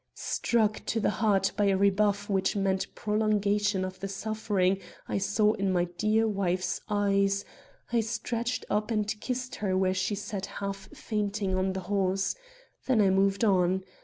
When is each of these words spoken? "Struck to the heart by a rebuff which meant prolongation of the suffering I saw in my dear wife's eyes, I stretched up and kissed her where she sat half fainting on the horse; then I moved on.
"Struck 0.15 0.83
to 0.87 0.99
the 0.99 1.11
heart 1.11 1.51
by 1.55 1.65
a 1.65 1.77
rebuff 1.77 2.27
which 2.27 2.55
meant 2.55 2.87
prolongation 2.95 3.85
of 3.85 3.99
the 3.99 4.07
suffering 4.07 4.79
I 5.07 5.19
saw 5.19 5.53
in 5.53 5.71
my 5.71 5.83
dear 5.99 6.27
wife's 6.27 6.81
eyes, 6.89 7.45
I 7.93 7.99
stretched 7.99 8.65
up 8.67 8.89
and 8.89 9.05
kissed 9.21 9.57
her 9.57 9.77
where 9.77 9.93
she 9.93 10.15
sat 10.15 10.47
half 10.57 10.89
fainting 10.89 11.53
on 11.55 11.73
the 11.73 11.81
horse; 11.81 12.33
then 12.87 12.99
I 12.99 13.11
moved 13.11 13.43
on. 13.45 13.83